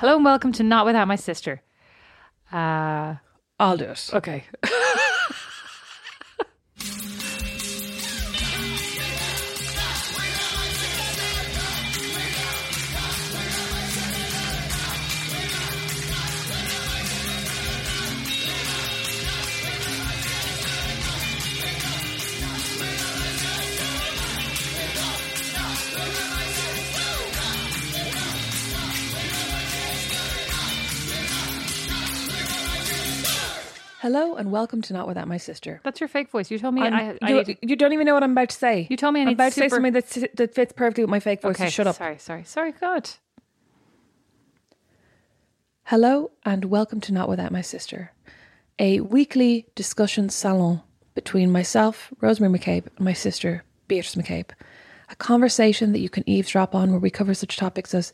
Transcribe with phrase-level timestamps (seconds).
[0.00, 1.60] Hello and welcome to Not Without My Sister.
[2.50, 3.16] Uh,
[3.58, 4.10] I'll do it.
[4.14, 4.44] okay.
[34.12, 35.80] Hello and welcome to Not Without My Sister.
[35.84, 36.50] That's your fake voice.
[36.50, 38.32] You told me I'm- I, I you, need to- you don't even know what I'm
[38.32, 38.88] about to say.
[38.90, 41.04] You told me I I'm need about to say super- something that, that fits perfectly
[41.04, 41.56] with my fake voice.
[41.58, 41.94] so Okay, shut up.
[41.94, 42.72] Sorry, sorry, sorry.
[42.72, 43.08] God.
[45.84, 48.10] Hello and welcome to Not Without My Sister,
[48.80, 50.82] a weekly discussion salon
[51.14, 54.50] between myself, Rosemary Mac Cabe, and my sister, Beatrice Mac Cabe.
[55.08, 58.12] A conversation that you can eavesdrop on where we cover such topics as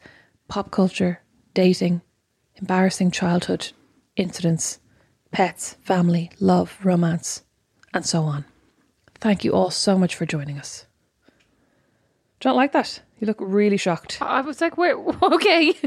[0.49, 1.23] pop culture,
[1.55, 2.03] dating,
[2.57, 3.73] embarrassing childhood
[4.17, 4.79] incidents,
[5.37, 7.43] pets, family, love, romance,
[7.93, 8.43] and so on.
[9.21, 10.87] Thank you all so much for joining us.
[12.41, 13.03] Do you not like that?
[13.21, 14.17] You look really shocked.
[14.23, 14.97] I was like, where?
[15.23, 15.75] Okay.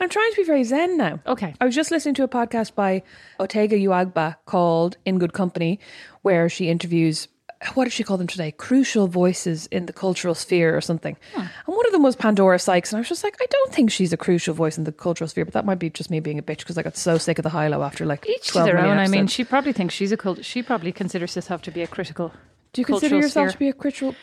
[0.00, 1.20] I'm trying to be very zen now.
[1.26, 1.54] Okay.
[1.60, 3.02] I was just listening to a podcast by
[3.38, 5.78] Otegha Uwagba called In Good Company,
[6.22, 7.28] where she interviews,
[7.74, 8.52] what did she call them today?
[8.52, 11.16] Crucial voices in the cultural sphere or something.
[11.34, 12.90] And one of them was Pandora Sykes.
[12.90, 15.28] And I was just like, I don't think she's a crucial voice in the cultural
[15.28, 17.38] sphere, but that might be just me being a bitch because I got so sick
[17.38, 18.98] of the high low after like Each to their own.
[18.98, 20.44] I mean, she probably thinks she's a cult.
[20.44, 22.32] She probably considers herself to be a critical.
[22.72, 23.52] Do you consider yourself sphere.
[23.52, 24.14] to be a critical,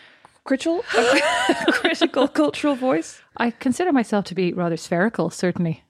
[0.43, 0.83] critical,
[1.67, 3.21] critical cultural voice?
[3.35, 5.83] I consider myself to be rather spherical, certainly,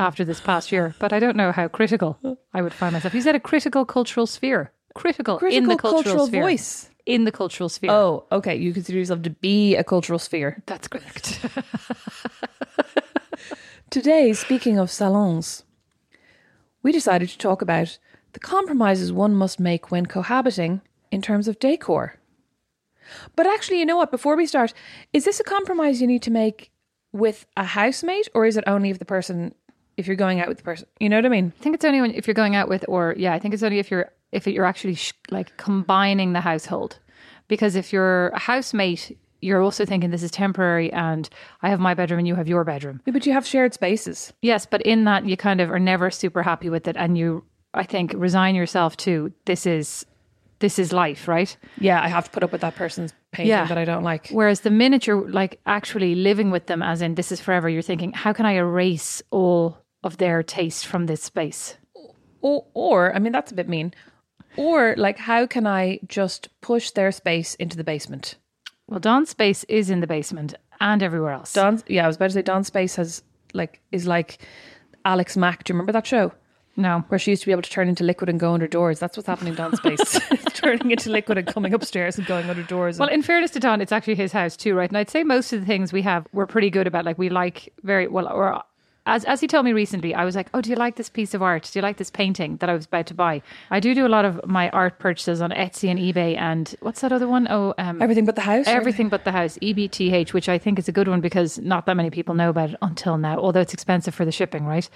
[0.00, 0.96] after this past year.
[0.98, 2.18] But I don't know how critical
[2.52, 3.14] I would find myself.
[3.14, 4.72] You said a critical cultural sphere.
[4.94, 6.42] Critical, Critical in the cultural, cultural sphere.
[6.42, 6.90] voice.
[7.06, 7.90] In the cultural sphere.
[7.90, 8.56] Oh, okay.
[8.56, 10.62] You consider yourself to be a cultural sphere.
[10.66, 11.40] That's correct.
[13.90, 15.64] Today, speaking of salons,
[16.82, 17.98] we decided to talk about
[18.34, 22.16] the compromises one must make when cohabiting in terms of decor.
[23.34, 24.10] But actually, you know what?
[24.10, 24.74] Before we start,
[25.14, 26.70] is this a compromise you need to make
[27.12, 29.54] with a housemate, or is it only if the person,
[29.96, 30.86] if you're going out with the person?
[31.00, 31.54] You know what I mean?
[31.58, 33.62] I think it's only when if you're going out with, or yeah, I think it's
[33.62, 36.98] only if you're if you're actually sh- like combining the household,
[37.48, 41.28] because if you're a housemate, you're also thinking this is temporary, and
[41.62, 43.00] I have my bedroom and you have your bedroom.
[43.06, 44.32] Yeah, but you have shared spaces.
[44.42, 47.44] Yes, but in that you kind of are never super happy with it, and you,
[47.72, 50.04] I think, resign yourself to this is
[50.60, 51.56] this is life, right?
[51.80, 53.66] Yeah, I have to put up with that person's painting Yeah.
[53.66, 54.28] that I don't like.
[54.30, 57.80] Whereas the minute you're like actually living with them, as in this is forever, you're
[57.80, 61.76] thinking, how can I erase all of their taste from this space?
[62.40, 63.94] Or, or I mean, that's a bit mean.
[64.58, 68.36] Or like, how can I just push their space into the basement?
[68.88, 71.52] Well, Don's space is in the basement and everywhere else.
[71.52, 74.38] Don's yeah, I was about to say Don's Space has like is like
[75.04, 75.64] Alex Mack.
[75.64, 76.32] Do you remember that show
[76.78, 79.00] no, where she used to be able to turn into liquid and go under doors?
[79.00, 80.20] That's what's happening in Don Space,
[80.54, 83.00] turning into liquid and coming upstairs and going under doors.
[83.00, 84.88] Well, in fairness to Don, it's actually his house too, right?
[84.88, 87.04] And I'd say most of the things we have, we're pretty good about.
[87.04, 88.62] Like we like very well, or
[89.08, 91.34] as as he told me recently, I was like, "Oh, do you like this piece
[91.34, 91.68] of art?
[91.72, 94.12] Do you like this painting that I was about to buy?" I do do a
[94.16, 97.48] lot of my art purchases on Etsy and eBay, and what's that other one?
[97.50, 98.66] Oh, um, everything but the house.
[98.68, 101.96] Everything but the house, EBTH, which I think is a good one because not that
[101.96, 104.88] many people know about it until now, although it's expensive for the shipping, right?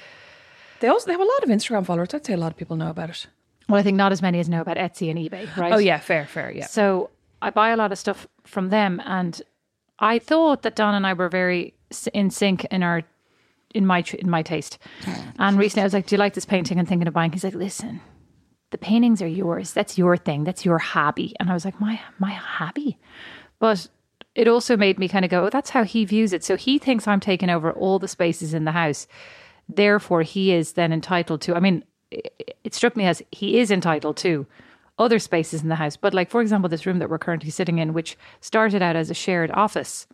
[0.80, 2.12] They also they have a lot of Instagram followers.
[2.12, 3.26] I'd say a lot of people know about it.
[3.68, 5.72] Well, I think not as many as know about Etsy and eBay, right?
[5.72, 6.66] Oh yeah, fair, fair, yeah.
[6.66, 9.40] So I buy a lot of stuff from them, and
[9.98, 11.74] I thought that Don and I were very
[12.12, 13.02] in sync in our
[13.74, 14.78] in my in my taste.
[15.38, 17.32] And recently, I was like, "Do you like this painting?" And thinking of buying.
[17.32, 18.00] He's like, "Listen,
[18.70, 19.72] the paintings are yours.
[19.72, 20.44] That's your thing.
[20.44, 22.98] That's your hobby." And I was like, "My my hobby,"
[23.58, 23.88] but
[24.34, 26.78] it also made me kind of go, oh, "That's how he views it." So he
[26.78, 29.06] thinks I'm taking over all the spaces in the house.
[29.68, 31.54] Therefore, he is then entitled to.
[31.54, 34.46] I mean, it, it struck me as he is entitled to
[34.98, 35.96] other spaces in the house.
[35.96, 39.10] But like, for example, this room that we're currently sitting in, which started out as
[39.10, 40.06] a shared office,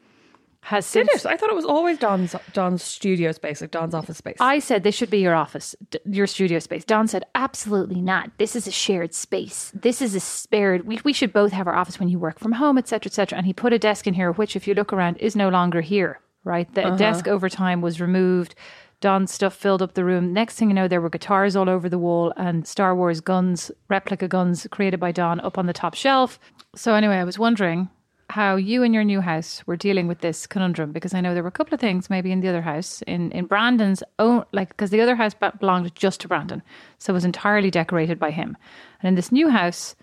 [0.62, 1.24] has Did since.
[1.24, 1.28] it?
[1.28, 4.36] I thought it was always Don's Don's studio space, like Don's office space.
[4.40, 6.84] I said this should be your office, d- your studio space.
[6.84, 8.30] Don said, absolutely not.
[8.38, 9.72] This is a shared space.
[9.74, 10.86] This is a spared.
[10.86, 13.36] We, we should both have our office when you work from home, etc., etc.
[13.36, 15.80] And he put a desk in here, which, if you look around, is no longer
[15.80, 16.20] here.
[16.44, 16.96] Right, the uh-huh.
[16.96, 18.54] desk over time was removed.
[19.00, 20.32] Don's stuff filled up the room.
[20.32, 23.70] Next thing you know, there were guitars all over the wall and Star Wars guns,
[23.88, 26.38] replica guns created by Don, up on the top shelf.
[26.74, 27.90] So anyway, I was wondering
[28.30, 31.42] how you and your new house were dealing with this conundrum because I know there
[31.42, 34.68] were a couple of things maybe in the other house in in Brandon's own like
[34.68, 36.62] because the other house belonged just to Brandon
[36.98, 38.56] so it was entirely decorated by him.
[39.00, 39.96] And in this new house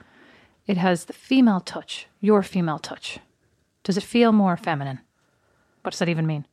[0.66, 3.20] it has the female touch your female touch.
[3.84, 5.00] Does it feel more feminine?
[5.84, 6.48] What does that even mean?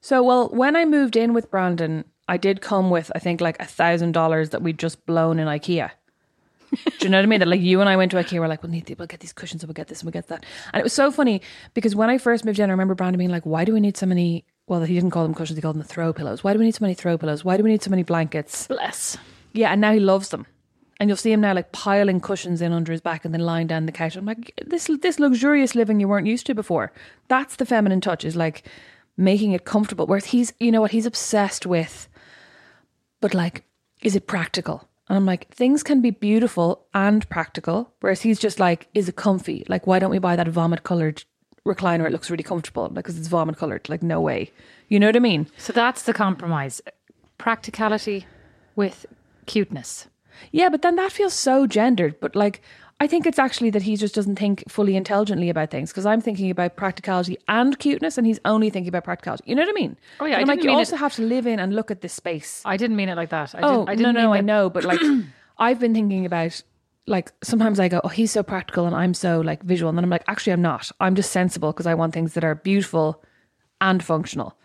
[0.00, 3.60] So, well, when I moved in with Brandon, I did come with, I think, like
[3.60, 5.90] a thousand dollars that we'd just blown in IKEA.
[6.70, 7.40] Do you know what I mean?
[7.40, 9.20] That like you and I went to IKEA, we're like, we'll need, to, we'll get
[9.20, 10.44] these cushions, and we'll get this, and we'll get that.
[10.72, 11.40] And it was so funny
[11.74, 13.96] because when I first moved in, I remember Brandon being like, why do we need
[13.96, 14.44] so many?
[14.66, 16.44] Well, he didn't call them cushions; he called them throw pillows.
[16.44, 17.44] Why do we need so many throw pillows?
[17.44, 18.66] Why do we need so many blankets?
[18.66, 19.16] Bless.
[19.52, 20.46] Yeah, and now he loves them.
[21.00, 23.68] And you'll see him now like piling cushions in under his back and then lying
[23.68, 24.16] down the couch.
[24.16, 26.92] I'm like, this this luxurious living you weren't used to before.
[27.28, 28.64] That's the feminine touch is like
[29.16, 30.06] making it comfortable.
[30.06, 32.08] Whereas he's, you know what, he's obsessed with,
[33.20, 33.64] but like,
[34.02, 34.87] is it practical?
[35.08, 37.92] And I'm like, things can be beautiful and practical.
[38.00, 39.64] Whereas he's just like, is it comfy?
[39.68, 41.24] Like, why don't we buy that vomit colored
[41.64, 42.06] recliner?
[42.06, 42.84] It looks really comfortable.
[42.84, 43.88] Like, because it's vomit colored.
[43.88, 44.52] Like, no way.
[44.88, 45.46] You know what I mean?
[45.56, 46.82] So that's the compromise.
[47.38, 48.26] Practicality
[48.76, 49.06] with
[49.46, 50.08] cuteness.
[50.52, 52.20] Yeah, but then that feels so gendered.
[52.20, 52.60] But like,
[53.00, 56.20] I think it's actually that he just doesn't think fully intelligently about things because I'm
[56.20, 59.44] thinking about practicality and cuteness, and he's only thinking about practicality.
[59.46, 59.96] You know what I mean?
[60.18, 62.00] Oh, yeah, I I'm like you also it- have to live in and look at
[62.00, 62.60] this space.
[62.64, 63.54] I didn't mean it like that.
[63.54, 65.00] I oh didn't, I didn't no, no, I know, but like
[65.58, 66.60] I've been thinking about
[67.06, 70.04] like sometimes I go, oh, he's so practical and I'm so like visual, and then
[70.04, 70.90] I'm like, actually, I'm not.
[71.00, 73.22] I'm just sensible because I want things that are beautiful
[73.80, 74.56] and functional.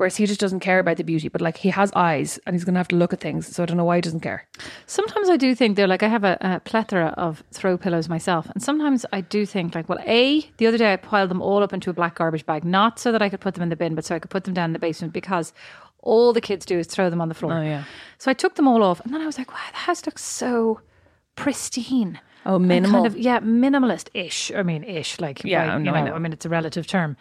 [0.00, 2.64] Whereas he just doesn't care about the beauty, but like he has eyes and he's
[2.64, 3.46] going to have to look at things.
[3.54, 4.48] So I don't know why he doesn't care.
[4.86, 8.48] Sometimes I do think they're like I have a, a plethora of throw pillows myself,
[8.54, 11.62] and sometimes I do think like, well, a the other day I piled them all
[11.62, 13.76] up into a black garbage bag, not so that I could put them in the
[13.76, 15.52] bin, but so I could put them down in the basement because
[15.98, 17.52] all the kids do is throw them on the floor.
[17.52, 17.84] Oh, yeah.
[18.16, 20.24] So I took them all off, and then I was like, wow, the house looks
[20.24, 20.80] so
[21.36, 22.18] pristine.
[22.46, 23.02] Oh, minimal.
[23.02, 24.50] Kind of, yeah, minimalist ish.
[24.50, 25.20] I mean, ish.
[25.20, 26.14] Like, Yeah, no, you know, I know.
[26.14, 27.18] I mean, it's a relative term.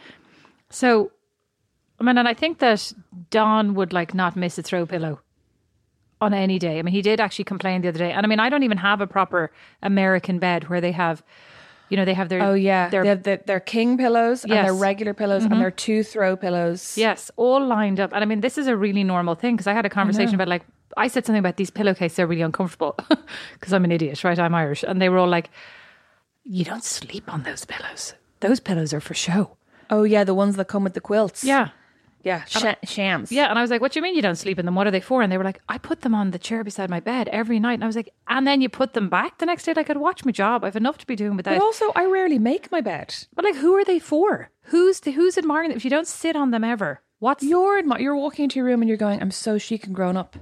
[0.69, 1.11] So,
[1.99, 2.93] I mean, and I think that
[3.29, 5.19] Don would like not miss a throw pillow
[6.21, 6.79] on any day.
[6.79, 8.11] I mean, he did actually complain the other day.
[8.11, 9.51] And I mean, I don't even have a proper
[9.81, 11.23] American bed where they have,
[11.89, 14.69] you know, they have their Oh yeah, their they're, they're, they're king pillows and Yes.
[14.71, 14.81] Mm-hmm.
[14.81, 16.97] regular pillows and they're two throw pillows.
[16.97, 18.11] Yes, all lined up.
[18.13, 20.47] And I mean, this is a really normal thing because I had a conversation about
[20.47, 20.63] like,
[20.97, 22.95] I said something about these pillowcases are really uncomfortable
[23.53, 24.37] because I'm an idiot, right?
[24.39, 24.83] I'm Irish.
[24.83, 25.49] And they were all like,
[26.43, 28.13] you don't sleep on those pillows.
[28.39, 29.57] Those pillows are for show.
[29.89, 31.43] Oh yeah, the ones that come with the quilts.
[31.43, 31.69] Yeah.
[32.23, 33.31] Yeah, Sh- shams.
[33.31, 33.49] Yeah.
[33.49, 34.75] And I was like, what do you mean you don't sleep in them?
[34.75, 35.21] What are they for?
[35.21, 37.75] And they were like, I put them on the chair beside my bed every night.
[37.75, 39.71] And I was like, and then you put them back the next day?
[39.71, 40.63] Like, I could watch my job.
[40.63, 41.57] I've enough to be doing without.
[41.57, 43.15] But also, I rarely make my bed.
[43.35, 44.49] But like, who are they for?
[44.63, 45.77] Who's the, who's admiring them?
[45.77, 48.81] If you don't sit on them ever, what's You're admi- you're walking into your room
[48.81, 50.35] and you're going, "I'm so chic and grown up."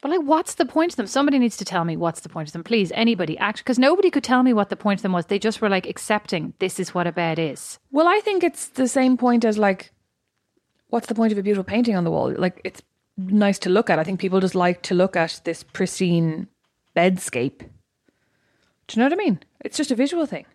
[0.00, 1.06] But like, what's the point of them?
[1.06, 2.92] Somebody needs to tell me what's the point of them, please.
[2.94, 5.26] Anybody, act because nobody could tell me what the point of them was.
[5.26, 7.78] They just were like accepting this is what a bed is.
[7.90, 9.92] Well, I think it's the same point as like,
[10.94, 12.32] what's the point of a beautiful painting on the wall?
[12.38, 12.80] Like, it's
[13.16, 13.98] nice to look at.
[13.98, 16.46] I think people just like to look at this pristine
[16.96, 17.58] bedscape.
[17.58, 17.66] Do
[18.92, 19.40] you know what I mean?
[19.64, 20.46] It's just a visual thing.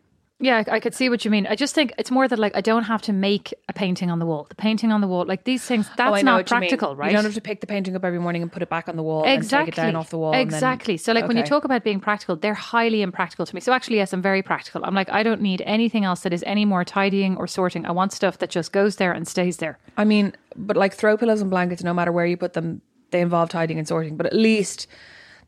[0.41, 1.45] Yeah, I, could see what you mean.
[1.47, 4.19] I just think it's more that like I don't have to make a painting on
[4.19, 4.45] the wall.
[4.47, 6.95] The painting on the wall, like these things, oh, that's oh, not what you practical,
[6.95, 7.11] right?
[7.11, 8.95] You don't have to pick the painting up every morning and put it back on
[8.95, 9.57] the wall exactly.
[9.57, 10.33] and take it down off the wall.
[10.33, 10.95] and then- Exactly.
[10.95, 13.59] so, like when you talk about being practical, they're highly impractical to me.
[13.59, 14.85] So, actually, yes, I'm very practical.
[14.85, 17.85] I'm like, I don't need anything else that is any more tidying or sorting.
[17.85, 19.77] I want stuff that just goes there and stays there.
[19.97, 22.81] I mean, but like throw pillows and blankets, no matter where you put them,
[23.11, 24.15] they involve tidying and sorting.
[24.15, 24.87] But at least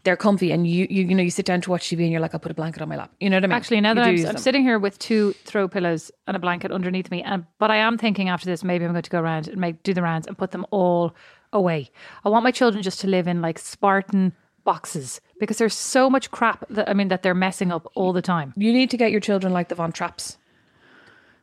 [0.03, 2.21] they're comfy, and you you you know you sit down to watch TV and you're
[2.21, 3.11] like, I'll put a blanket on my lap.
[3.19, 3.55] You know what I mean?
[3.55, 7.11] Actually, now that I'm, I'm sitting here with two throw pillows and a blanket underneath
[7.11, 9.59] me, and but I am thinking after this, maybe I'm going to go around and
[9.59, 11.15] make do the rounds and put them all
[11.53, 11.91] away.
[12.25, 16.29] I want my children just to live in like Spartan boxes because there's so much
[16.31, 18.53] crap that I mean that they're messing up all the time.
[18.55, 20.37] you need to get your children like the Von Trapps,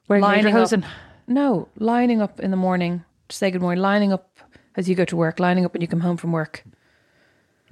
[0.08, 0.54] Wearing lining up.
[0.54, 0.84] lederhosen.
[1.26, 4.38] No, lining up in the morning to say good morning, lining up
[4.76, 6.64] as you go to work, lining up when you come home from work.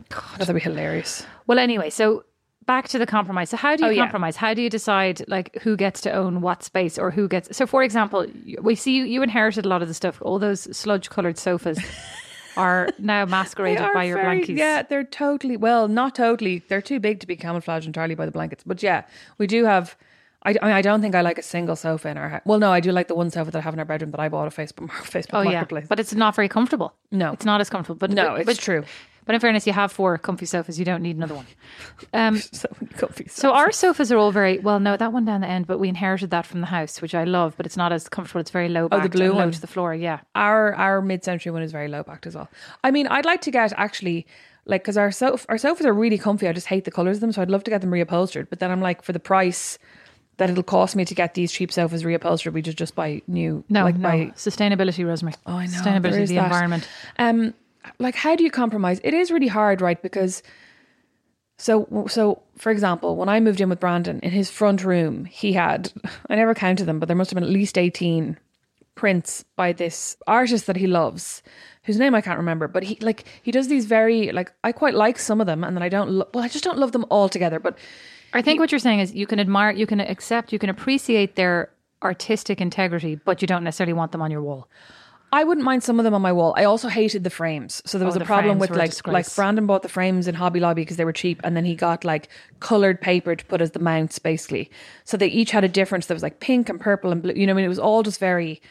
[0.08, 1.24] God, that'd be hilarious.
[1.46, 2.24] Well, anyway, so
[2.66, 3.50] back to the compromise.
[3.50, 4.02] So, how do you Oh, yeah.
[4.02, 4.36] compromise?
[4.36, 7.56] How do you decide like who gets to own what space or who gets?
[7.56, 8.26] So, for example,
[8.60, 10.18] we see you, you inherited a lot of the stuff.
[10.22, 11.78] All those sludge colored sofas
[12.56, 14.56] are now masqueraded are by your very- blankies.
[14.58, 16.62] Yeah, they're totally well, not totally.
[16.68, 18.64] They're too big to be camouflaged entirely by the blankets.
[18.64, 19.02] But yeah,
[19.38, 19.96] we do have.
[20.42, 22.42] I, I, mean, I don't think I like a single sofa in our house.
[22.44, 24.20] Well, no, I do like the one sofa that I have in our bedroom that
[24.20, 26.94] I bought at Facebook Facebook Oh yeah, but it's not very comfortable.
[27.10, 27.32] No.
[27.32, 27.98] it's not as comfortable.
[27.98, 28.84] But No, but, it's but- true.
[29.26, 30.78] But in fairness, you have four comfy sofas.
[30.78, 31.46] You don't need another one.
[32.12, 33.26] Um, so comfy.
[33.28, 34.80] so our sofas are all very well.
[34.80, 37.24] No, that one down the end, but we inherited that from the house, which I
[37.24, 37.54] love.
[37.56, 38.40] But it's not as comfortable.
[38.40, 38.88] It's very low.
[38.90, 39.50] Oh, the blue one.
[39.50, 39.94] to the floor.
[39.94, 40.20] Yeah.
[40.34, 42.48] our our mid century one is very low backed as well.
[42.84, 44.26] I mean, I'd like to get actually
[44.64, 46.48] like because our sof- our sofas are really comfy.
[46.48, 48.48] I just hate the colors of them, so I'd love to get them reupholstered.
[48.50, 49.78] But then I'm like, for the price
[50.38, 53.64] that it'll cost me to get these cheap sofas reupholstered, we just just buy new.
[53.68, 54.02] No, like no.
[54.08, 55.34] buy Sustainability, Rosemary.
[55.46, 55.72] Oh, I know.
[55.72, 56.44] Sustainability, the that.
[56.44, 56.88] environment.
[57.18, 57.54] Um,
[57.98, 59.00] like, how do you compromise?
[59.04, 60.00] It is really hard, right?
[60.00, 60.42] Because,
[61.58, 65.52] so, so for example, when I moved in with Brandon in his front room, he
[65.52, 65.92] had,
[66.28, 68.38] I never counted them, but there must have been at least 18
[68.96, 71.42] prints by this artist that he loves,
[71.84, 74.94] whose name I can't remember, but he like he does these very like I quite
[74.94, 76.10] like some of them, and then I don't.
[76.10, 77.60] Lo- well, I just don't love them all together.
[77.60, 77.78] But
[78.32, 81.36] I think what you're saying is you can admire, you can accept, you can appreciate
[81.36, 81.70] their
[82.02, 84.68] artistic integrity, but you don't necessarily want them on your wall.
[85.38, 86.54] I wouldn't mind some of them on my wall.
[86.56, 87.82] I also hated the frames.
[87.84, 89.12] So there was Oh, a the problem with like disgrace.
[89.12, 91.74] like Brandon bought the frames in Hobby Lobby because they were cheap, and then he
[91.74, 92.28] got like
[92.60, 94.70] colored paper to put as the mounts, basically.
[95.04, 96.06] So they each had a difference.
[96.06, 97.34] There was like pink and purple and blue.
[97.34, 98.62] You know, I mean, it was all just very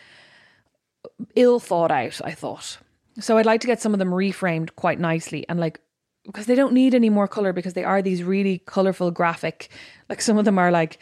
[1.36, 2.20] ill thought out.
[2.24, 2.78] I thought.
[3.20, 5.80] So I'd like to get some of them reframed quite nicely and like
[6.26, 9.70] because they don't need any more color because they are these really colorful graphic.
[10.10, 11.00] Like some of them are like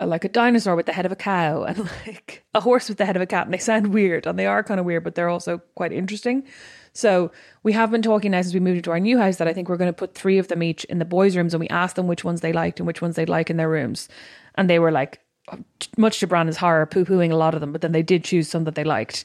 [0.00, 2.98] Uh, like a dinosaur with the head of a cow and like a horse with
[2.98, 5.04] the head of a cat and they sound weird and they are kind of weird
[5.04, 6.42] but they're also quite interesting.
[6.92, 7.30] So
[7.62, 9.68] we have been talking now since we moved into our new house that i think
[9.68, 11.96] we're going to put three of them each in the boys rooms and we asked
[11.96, 14.08] them which ones they liked and which ones they'd like in their rooms.
[14.54, 15.20] And they were like
[15.96, 18.64] much to brandon's horror poo-pooing a lot of them but then they did choose some
[18.64, 19.24] that they liked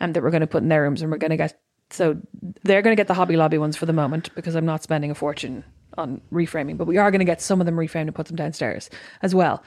[0.00, 2.16] and that we're going to put in their rooms and we're going to get so
[2.62, 5.10] they're going to get the hobby lobby ones for the moment because i'm not spending
[5.10, 5.62] a fortune
[5.98, 8.36] on reframing but we are going to get some of them reframed and put them
[8.36, 8.88] downstairs
[9.22, 9.62] as well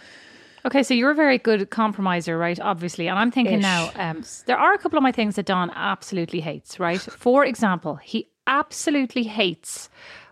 [0.65, 2.59] Okay, so you're a very good compromiser, right?
[2.59, 3.07] Obviously.
[3.07, 3.61] And I'm thinking Ish.
[3.63, 6.99] now, um, there are a couple of my things that Don absolutely hates, right?
[7.17, 9.89] For example, he absolutely hates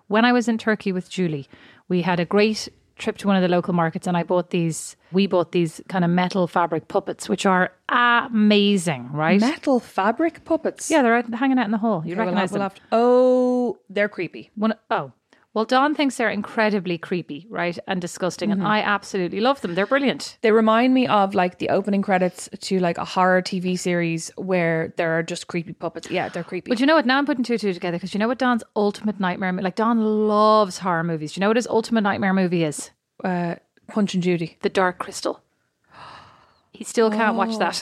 [0.08, 1.48] when I was in Turkey with Julie,
[1.90, 4.96] we had a great trip to one of the local markets and I bought these,
[5.12, 9.40] we bought these kind of metal fabric puppets, which are amazing, right?
[9.40, 12.04] metal fabric puppets yeah, they're out, hanging out in the hall.
[12.06, 12.62] You Okay, we'll recognize have- we'll them.
[12.64, 14.50] have to- oh, they're creepy.
[14.56, 15.12] One, oh,
[15.58, 17.80] well, Don thinks they're incredibly creepy, right?
[17.88, 18.52] And disgusting.
[18.52, 18.60] Mm-hmm.
[18.60, 19.74] And I absolutely love them.
[19.74, 20.38] They're brilliant.
[20.42, 24.94] They remind me of like the opening credits to like a horror TV series where
[24.98, 26.12] there are just creepy puppets.
[26.12, 26.70] Yeah, they're creepy.
[26.70, 27.08] But you know what?
[27.08, 29.76] Now I'm putting two and two together because you know what Don's ultimate nightmare, like
[29.76, 31.34] Don loves horror movies.
[31.34, 32.92] Do you know what his ultimate nightmare movie is?
[33.24, 33.56] uh,
[33.88, 34.58] Punch and Judy.
[34.62, 35.42] The Dark Crystal.
[36.72, 37.82] He still can't watch that.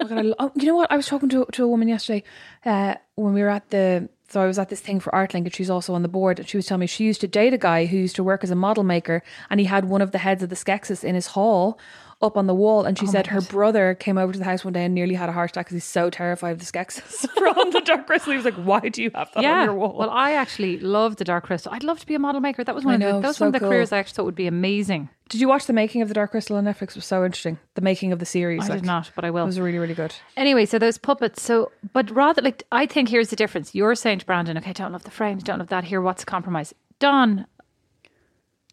[0.00, 0.92] Oh, God, lo- oh, you know what?
[0.92, 2.24] I was talking to to a woman yesterday
[2.66, 4.10] uh, when we were at the.
[4.28, 6.38] So I was at this thing for Artlink, and she's also on the board.
[6.38, 8.42] And she was telling me she used to date a guy who used to work
[8.42, 11.14] as a model maker, and he had one of the heads of the Skeksis in
[11.14, 11.78] his hall
[12.22, 12.84] up on the wall.
[12.84, 15.14] And she oh said her brother came over to the house one day and nearly
[15.14, 18.32] had a heart attack because he's so terrified of the Skeksis from the Dark Crystal.
[18.32, 21.16] He was like, "Why do you have that on your wall?" Well, I actually love
[21.16, 21.72] the Dark Crystal.
[21.72, 22.64] I'd love to be a model maker.
[22.64, 23.70] That was one I of know, the, that was so one of the cool.
[23.70, 25.08] careers I actually thought would be amazing.
[25.30, 26.90] Did you watch the making of the Dark Crystal on Netflix?
[26.90, 27.58] It was so interesting.
[27.74, 28.64] The making of the series.
[28.64, 29.44] I like, did not, but I will.
[29.44, 30.14] It was really, really good.
[30.36, 31.42] Anyway, so those puppets.
[31.42, 33.74] So, but rather, like, I think here's the difference.
[33.74, 35.84] You're saying to Brandon, okay, don't love the frames, don't love that.
[35.84, 36.74] Here, what's the compromise?
[36.98, 37.46] Don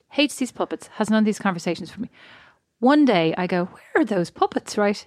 [0.10, 2.10] hates these puppets, has none of these conversations for me.
[2.82, 5.06] One day I go, where are those puppets, right?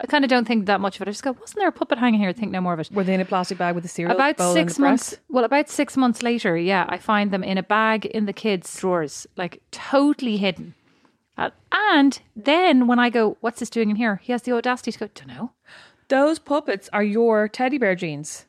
[0.00, 1.08] I kind of don't think that much of it.
[1.08, 2.32] I just go, wasn't there a puppet hanging here?
[2.32, 2.90] Think no more of it.
[2.90, 5.68] Were they in a plastic bag with a cereal About bowl six months, well, about
[5.68, 9.62] six months later, yeah, I find them in a bag in the kids' drawers, like
[9.70, 10.74] totally hidden.
[11.38, 14.16] Uh, and then when I go, what's this doing in here?
[14.16, 15.52] He has the audacity to go, don't know.
[16.08, 18.46] Those puppets are your teddy bear jeans.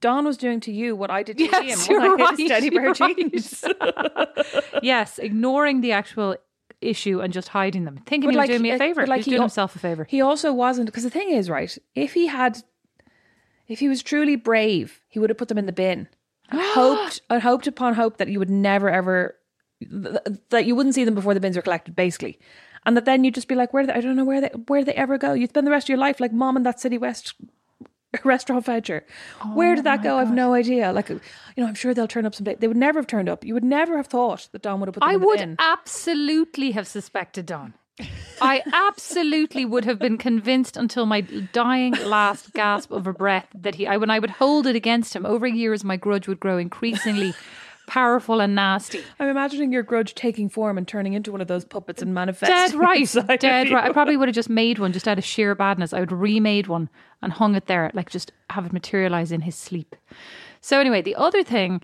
[0.00, 2.48] Don was doing to you what I did to Yes, him when I hid his
[2.48, 3.16] teddy bear right.
[3.16, 3.64] jeans.
[4.84, 6.36] yes, ignoring the actual
[6.84, 9.06] issue and just hiding them, thinking But he like, was doing me a uh, favor.
[9.06, 10.06] like he doing al- himself a favor.
[10.08, 11.76] He also wasn't because the thing is, right?
[11.94, 12.62] If he had,
[13.68, 16.08] if he was truly brave, he would have put them in the bin.
[16.50, 19.36] And hoped and hoped upon hope that you would never ever
[19.80, 20.18] th-
[20.50, 22.38] that you wouldn't see them before the bins were collected, basically,
[22.84, 23.86] and that then you'd just be like, where?
[23.86, 25.32] They, I don't know where they where they ever go.
[25.32, 27.34] You'd spend the rest of your life like mom and that City West
[28.24, 29.04] restaurant voucher.
[29.54, 30.18] where oh did that go?
[30.18, 30.92] I've no idea.
[30.92, 31.20] Like, you
[31.56, 32.56] know, I'm sure they'll turn up someday.
[32.56, 33.44] They would never have turned up.
[33.44, 35.56] You would never have thought that Don would have put them I in would bin.
[35.58, 37.74] absolutely have suspected Don.
[38.40, 43.76] I absolutely would have been convinced until my dying last gasp of a breath that
[43.76, 43.86] he.
[43.86, 47.34] I when I would hold it against him over years, my grudge would grow increasingly
[47.86, 49.02] powerful and nasty.
[49.20, 52.54] I'm imagining your grudge taking form and turning into one of those puppets and manifesting.
[52.54, 53.84] Dead right, dead right.
[53.84, 55.92] I probably would have just made one just out of sheer badness.
[55.92, 56.88] I would remade one
[57.22, 59.96] and hung it there, like just have it materialize in his sleep.
[60.60, 61.82] So anyway, the other thing,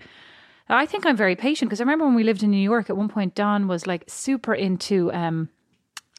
[0.69, 2.97] I think I'm very patient because I remember when we lived in New York at
[2.97, 5.49] one point, Don was like super into um,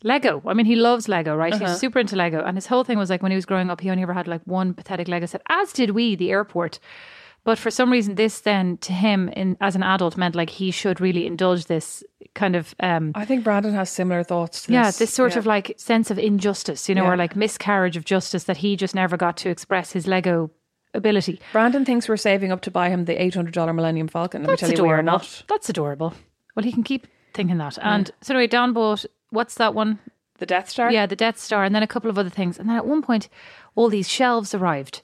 [0.04, 0.42] Lego.
[0.46, 1.54] I mean, he loves Lego, right?
[1.54, 3.80] He's super into Lego, and his whole thing was like when he was growing up,
[3.80, 6.78] he only ever had like one pathetic Lego set, as did we, the airport.
[7.44, 10.70] But for some reason, this then to him, in as an adult, meant like he
[10.70, 14.84] should really indulge this kind of um, I think Brandon has similar thoughts to yeah,
[14.87, 14.99] this.
[14.99, 15.38] this sort Yeah.
[15.40, 17.11] of like sense of injustice, you know, Yeah.
[17.12, 20.50] or like miscarriage of justice that he just never got to express his Lego
[20.94, 21.40] ability.
[21.52, 24.42] Brandon thinks we're saving up to buy him the $800 Millennium Falcon.
[24.42, 24.92] Let me That's tell you, adorable.
[24.94, 25.42] we are not.
[25.49, 26.14] That's adorable.
[26.54, 27.78] Well, he can keep thinking that.
[27.82, 29.99] And so anyway, Don bought what's that one?
[30.38, 30.90] The Death Star?
[30.92, 32.58] Yeah, the Death Star, and then a couple of other things.
[32.58, 33.28] And then at one point,
[33.75, 35.02] all these shelves arrived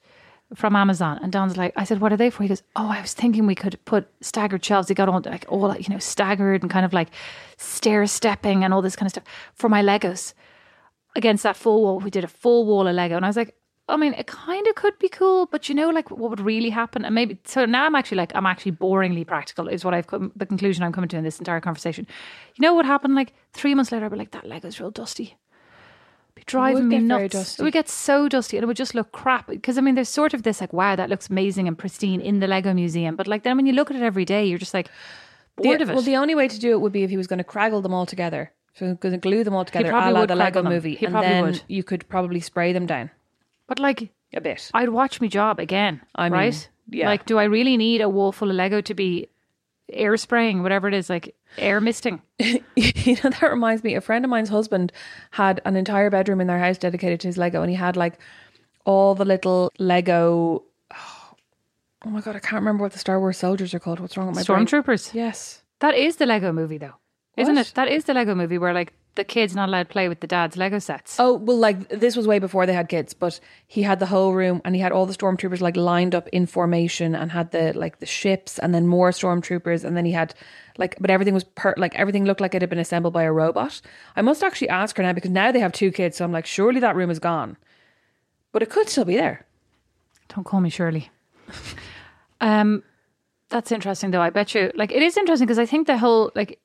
[0.54, 3.00] from Amazon, and Don's like, "I said, what are they for?" He goes, "Oh, I
[3.00, 4.88] was thinking we could put staggered shelves.
[4.88, 7.08] They got all like all you know staggered and kind of like
[7.56, 9.24] stair stepping and all this kind of stuff
[9.54, 10.34] for my Legos."
[11.16, 11.98] against that full wall.
[11.98, 13.54] We did a full wall of Lego, and I was like,
[13.88, 16.70] I mean, it kind of could be cool, but you know, like what would really
[16.70, 17.04] happen?
[17.04, 20.30] And maybe so now I'm actually like I'm actually boringly practical is what I've come
[20.36, 22.06] the conclusion I'm coming to in this entire conversation.
[22.54, 23.14] You know what happened?
[23.14, 25.36] Like three months later, I'd be like, that Lego's real dusty.
[26.46, 27.58] Driving me nuts.
[27.58, 29.46] It would get so dusty, and it would just look crap.
[29.48, 32.40] Because I mean, there's sort of this like, wow, that looks amazing and pristine in
[32.40, 34.74] the Lego museum, but like then when you look at it every day, you're just
[34.74, 34.88] like
[35.56, 35.94] bored the, of it.
[35.94, 37.82] Well, the only way to do it would be if he was going to craggle
[37.82, 38.52] them all together.
[38.74, 40.72] So he was going to glue them all together, a la the Lego them.
[40.72, 41.62] movie, He and then would.
[41.66, 43.10] you could probably spray them down
[43.68, 44.70] but like a bit.
[44.74, 46.00] I'd watch me job again.
[46.16, 46.68] I mean, right?
[46.90, 47.06] yeah.
[47.06, 49.28] Like, do I really need a wall full of Lego to be
[49.92, 52.20] air spraying, whatever it is, like air misting?
[52.38, 53.94] you know, that reminds me.
[53.94, 54.92] A friend of mine's husband
[55.32, 58.18] had an entire bedroom in their house dedicated to his Lego, and he had like
[58.84, 60.62] all the little Lego.
[62.06, 63.98] Oh my god, I can't remember what the Star Wars soldiers are called.
[63.98, 64.66] What's wrong with my brain?
[64.66, 65.14] Stormtroopers.
[65.14, 65.64] Yes.
[65.80, 66.94] That is the Lego movie, though,
[67.36, 67.66] isn't What?
[67.66, 67.72] it?
[67.74, 70.28] That is the Lego movie where like the kids not allowed to play with the
[70.28, 71.18] dad's Lego sets.
[71.18, 74.32] Oh well, like this was way before they had kids, but he had the whole
[74.32, 77.72] room, and he had all the stormtroopers like lined up in formation, and had the
[77.74, 80.34] like the ships, and then more stormtroopers, and then he had
[80.78, 83.32] like, but everything was per like everything looked like it had been assembled by a
[83.32, 83.80] robot.
[84.14, 86.46] I must actually ask her now because now they have two kids, so I'm like,
[86.46, 87.56] surely that room is gone,
[88.52, 89.44] but it could still be there.
[90.28, 91.10] Don't call me Shirley.
[92.40, 92.84] um,
[93.48, 94.20] that's interesting, though.
[94.20, 96.60] I bet you, like, it is interesting because I think the whole like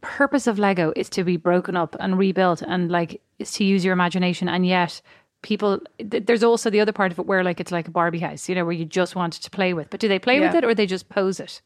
[0.00, 3.84] purpose of Lego is to be broken up and rebuilt, and like is to use
[3.84, 4.48] your imagination.
[4.48, 5.00] And yet,
[5.42, 8.18] people, th- there's also the other part of it where like it's like a Barbie
[8.20, 9.90] house, you know, where you just want to play with.
[9.90, 11.60] But do they play with it or they just pose it?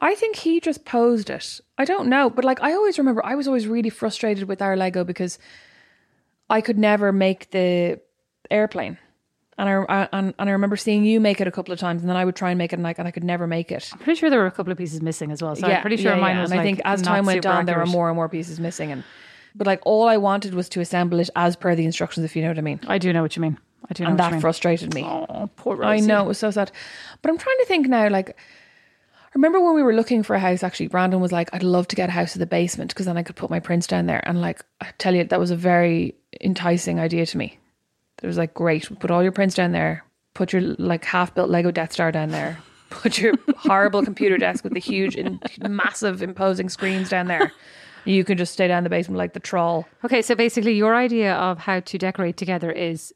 [0.00, 1.60] I think he just posed it.
[1.78, 4.76] I don't know, but like I always remember, I was always really frustrated with our
[4.76, 5.38] Lego because
[6.50, 8.00] I could never make the
[8.50, 8.98] airplane.
[9.56, 12.02] And I, I and, and I remember seeing you make it a couple of times,
[12.02, 13.70] and then I would try and make it, and like, and I could never make
[13.70, 13.88] it.
[13.92, 15.54] I'm pretty sure there were a couple of pieces missing as well.
[15.54, 16.42] So I'm pretty sure yeah, mine yeah.
[16.42, 16.50] was.
[16.50, 18.90] And like, I think as time went on, there were more and more pieces missing,
[18.90, 19.04] and
[19.54, 22.42] but like all I wanted was to assemble it as per the instructions, if you
[22.42, 22.80] know what I mean.
[22.88, 23.58] I do know what you mean.
[23.88, 25.04] I do know And what you that frustrated me.
[25.04, 26.72] oh, poor I know it was so sad,
[27.22, 28.08] but I'm trying to think now.
[28.08, 30.62] Like, I remember when we were looking for a house.
[30.62, 33.16] Actually, Brandon was like, "I'd love to get a house in the basement because then
[33.16, 35.56] I could put my prints down there." And like, I tell you, that was a
[35.56, 37.58] very enticing idea to me.
[38.24, 40.02] It was like, great, put all your prints down there.
[40.32, 42.56] Put your like half-built Lego Death Star down there.
[42.88, 47.52] Put your horrible computer desk with the huge, in, massive, imposing screens down there.
[48.06, 49.86] You can just stay down the basement like the troll.
[50.04, 53.12] Okay, so basically, your idea of how to decorate together is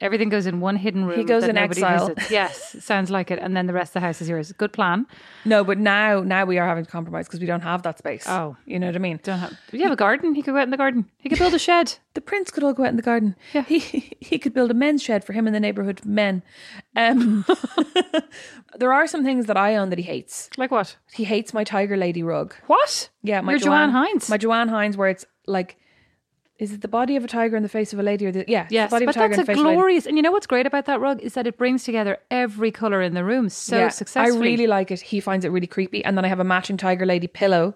[0.00, 1.18] everything goes in one hidden room.
[1.18, 2.08] He goes that in exile.
[2.08, 2.30] Visits.
[2.30, 4.52] Yes, sounds like it, and then the rest of the house is yours.
[4.52, 5.06] Good plan.
[5.44, 8.24] No, but now, now we are having to compromise because we don't have that space.
[8.26, 8.56] Oh.
[8.66, 9.20] you know what I mean.
[9.22, 9.58] Don't have.
[9.70, 10.34] Do you have a garden?
[10.34, 11.10] He could go out in the garden.
[11.18, 11.94] He could build a shed.
[12.14, 13.36] the prints could all go out in the garden.
[13.52, 13.62] Yeah.
[13.62, 13.78] He
[14.20, 16.42] he could build a men's shed for him and the neighborhood men.
[16.96, 17.44] Um,
[18.78, 20.50] there are some things that I own that he hates.
[20.56, 20.96] Like what?
[21.12, 22.54] He hates my tiger lady rug.
[22.66, 23.10] What?
[23.22, 24.28] Yeah, my Your Joanne Hynes.
[24.28, 25.76] My Joanne Hynes, where it's like,
[26.58, 28.44] is it the body of a tiger and the face of a lady, or the
[28.48, 29.76] yeah, Yes, the body but of a tiger that's and a face of a lady.
[29.76, 30.06] glorious.
[30.06, 33.00] And you know what's great about that rug is that it brings together every color
[33.00, 34.48] in the room so Yeah, successfully.
[34.48, 35.00] I really like it.
[35.00, 37.74] He finds it really creepy, and then I have a matching tiger lady pillow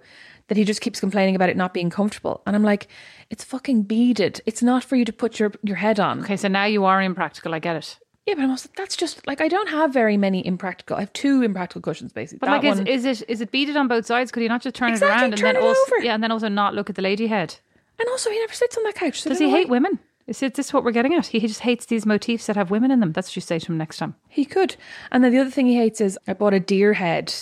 [0.48, 2.88] that he just keeps complaining about it not being comfortable, and I'm like,
[3.30, 4.40] it's fucking beaded.
[4.46, 6.20] It's not for you to put your your head on.
[6.20, 7.54] Okay, so now you are impractical.
[7.54, 7.98] I get it.
[8.26, 10.96] Yeah, but I'm also that's just like I don't have very many impractical.
[10.96, 12.38] I have two impractical cushions basically.
[12.38, 14.30] But that like, is, one, is it is it beaded on both sides?
[14.32, 16.04] Could you not just turn Exactly, it around and turn then it also over.
[16.04, 17.56] yeah, and then also not look at the lady head?
[18.02, 19.22] And also he never sits on that couch.
[19.22, 19.98] So Does he hate why- women?
[20.28, 21.26] Is this what we're getting at?
[21.26, 23.10] He just hates these motifs that have women in them.
[23.12, 24.14] That's what you say to him next time.
[24.28, 24.76] He could.
[25.10, 27.34] And then the other thing he hates is I bought a deer head,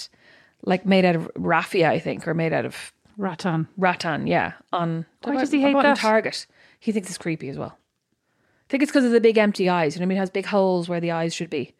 [0.64, 3.68] like made out of raffia, I think, or made out of Rattan.
[3.76, 4.26] rattan.
[4.26, 6.00] Yeah, on Why does he hate bought it in that?
[6.00, 6.46] Target.
[6.80, 7.76] He thinks it's creepy as well.
[7.76, 9.94] I think it's because of the big empty eyes.
[9.94, 10.16] You know what I mean?
[10.16, 11.74] It has big holes where the eyes should be.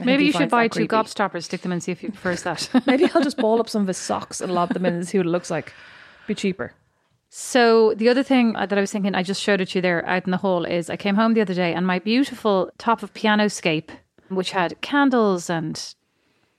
[0.00, 0.88] I Maybe you should buy two creepy.
[0.88, 2.68] gobstoppers, stick them in, see if he prefers that.
[2.86, 5.18] Maybe I'll just ball up some of his socks and lob them in and see
[5.18, 5.72] what it looks like.
[6.26, 6.72] Be cheaper.
[7.34, 9.82] So the other thing uh, that I was thinking, I just showed it to you
[9.82, 12.70] there out in the hall, is I came home the other day and my beautiful
[12.76, 13.90] top of piano scape,
[14.28, 15.94] which had candles and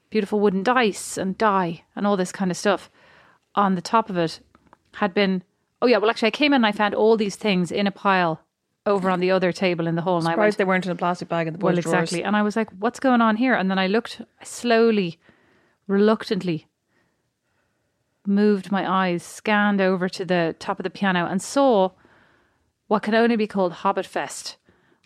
[0.09, 2.89] beautiful wooden dice and dye and all this kind of stuff
[3.53, 4.39] on the top of it
[4.95, 5.43] had been.
[5.79, 7.91] Oh yeah, well actually I came in and I found all these things in a
[7.91, 8.41] pile
[8.87, 10.91] over on the other table in the hall, and I went, Surprised they weren't in
[10.91, 11.85] a plastic bag in the well, drawers.
[11.85, 12.23] exactly.
[12.23, 13.53] And I was like, what's going on here?
[13.53, 15.19] And then I looked I slowly,
[15.85, 16.65] reluctantly
[18.25, 21.91] moved my eyes, scanned over to the top of the piano and saw
[22.87, 24.57] what can only be called Hobbit Fest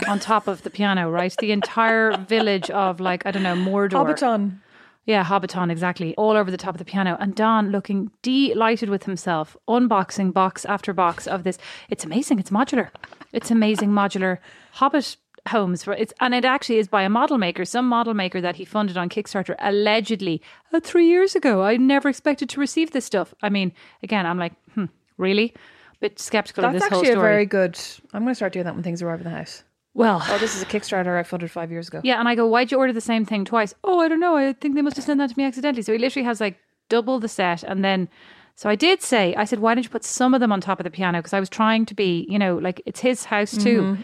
[0.07, 1.35] on top of the piano, right?
[1.39, 3.91] The entire village of like, I don't know, Mordor.
[3.91, 4.59] Hobbiton.
[5.05, 6.13] Yeah, Hobbiton, exactly.
[6.15, 7.15] All over the top of the piano.
[7.19, 11.57] And Don looking delighted with himself, unboxing box after box of this.
[11.89, 12.39] It's amazing.
[12.39, 12.89] It's modular.
[13.31, 14.39] It's amazing modular
[14.73, 15.15] Hobbit
[15.47, 15.83] homes.
[15.83, 18.65] For, it's And it actually is by a model maker, some model maker that he
[18.65, 20.41] funded on Kickstarter, allegedly
[20.73, 21.63] uh, three years ago.
[21.63, 23.33] I never expected to receive this stuff.
[23.41, 23.71] I mean,
[24.03, 24.85] again, I'm like, hmm,
[25.17, 25.53] really?
[25.99, 27.79] bit skeptical of That's this whole actually a very good.
[28.13, 29.63] I'm going to start doing that when things arrive in the house.
[29.95, 32.01] well, Oh, this is a Kickstarter I funded five years ago.
[32.03, 33.73] yeah, and I go, why'd you order the same thing twice?
[33.83, 34.35] Oh, I don't know.
[34.37, 35.81] I think they must have sent that to me accidentally.
[35.81, 38.09] So he literally has like double the set, and then.
[38.53, 40.79] So I did say, I said, why don't you put some of them on top
[40.79, 41.19] of the piano?
[41.19, 43.97] Because I was trying to be, you know, like it's his house too,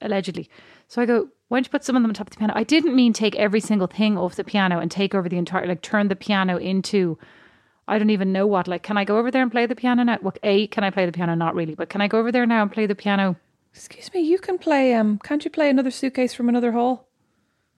[0.00, 0.48] allegedly.
[0.88, 2.52] So I go, why don't you put some of them on top of the piano?
[2.56, 5.66] I didn't mean take every single thing off the piano and take over the entire,
[5.66, 7.18] like turn the piano into,
[7.88, 8.66] I don't even know what.
[8.68, 10.18] Like, can I go over there and play the piano now?
[10.22, 11.34] Well, A, can I play the piano?
[11.34, 13.36] Not really, but can I go over there now and play the piano?
[13.74, 14.94] Excuse me, you can play.
[14.94, 17.08] Um, can't you play another suitcase from another hall?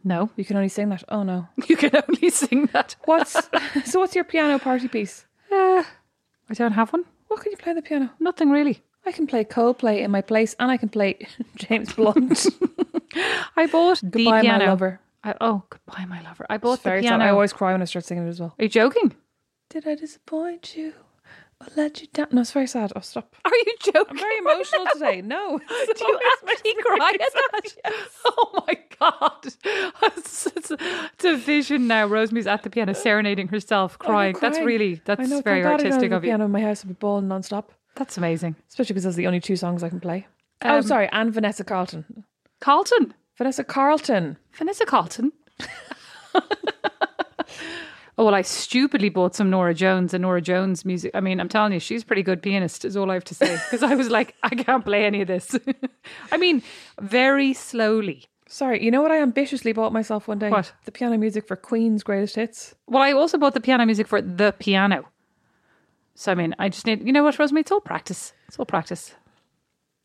[0.04, 1.02] No, You can only sing that.
[1.08, 1.48] Oh no.
[1.68, 2.94] you can only sing that.
[3.06, 3.32] What's
[3.84, 3.98] so?
[3.98, 5.24] What's your piano party piece?
[5.50, 7.04] I don't have one.
[7.28, 8.10] What can you play on the piano?
[8.20, 8.82] Nothing really.
[9.06, 12.46] I can play Coldplay in my place, and I can play James Blunt.
[13.56, 14.64] I bought the Goodbye, piano.
[14.64, 15.00] my lover.
[15.24, 16.46] I, oh, goodbye, my lover.
[16.50, 17.08] I bought the very sad.
[17.08, 17.24] piano.
[17.24, 18.54] I always cry when I start singing it as well.
[18.58, 19.14] Are you joking?
[19.70, 20.92] Did I disappoint you
[21.60, 22.28] or let you down?
[22.32, 22.92] No, it's very sad.
[22.94, 23.34] Oh, stop.
[23.44, 24.04] Are you joking?
[24.10, 25.22] I'm very emotional today.
[25.22, 25.58] No.
[25.68, 27.92] Do you actually cry at that?
[28.24, 29.46] Oh my god!
[30.16, 30.76] It's, it's, a,
[31.14, 32.06] it's a vision now.
[32.06, 34.36] Rosemary's at the piano, serenading herself, I'm crying.
[34.40, 36.30] That's really that's know, very thank God I don't artistic of you.
[36.30, 36.84] piano in my house.
[36.84, 37.72] I'll be bawling non-stop.
[37.96, 38.54] That's amazing.
[38.68, 40.26] Especially because those are the only two songs I can play.
[40.62, 41.08] oh, Um, sorry.
[41.12, 42.24] And Vanessa Carlton.
[42.60, 44.36] Carlton, Vanessa Carlton.
[44.52, 45.32] Vanessa Carlton.
[46.34, 51.10] oh well, I stupidly bought some Norah Jones and Norah Jones music.
[51.14, 52.84] I mean, I'm telling you, she's a pretty good pianist.
[52.84, 55.28] Is all I have to say because I was like, I can't play any of
[55.28, 55.56] this.
[56.32, 56.62] I mean,
[57.00, 58.24] very slowly.
[58.48, 60.50] Sorry, you know what I ambitiously bought myself one day?
[60.50, 60.72] What?
[60.84, 62.74] The piano music for Queen's Greatest Hits.
[62.86, 65.04] Well, I also bought the piano music for the piano.
[66.18, 67.60] So I mean, I just need, you know what, Rosemary?
[67.60, 68.32] It's all practice.
[68.48, 69.14] It's all practice.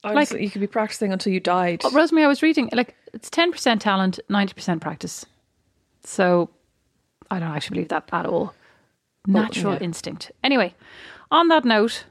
[0.04, 1.82] Like- you could be practicing until you died.
[1.84, 5.26] Oh, Rosemary, I was reading like it's ten percent talent, ninety percent practice.
[6.04, 6.50] So
[7.30, 8.54] I don't actually believe that at all.
[9.28, 9.80] Natural yeah.
[9.80, 10.32] instinct.
[10.44, 10.74] Anyway,
[11.30, 12.06] on that note,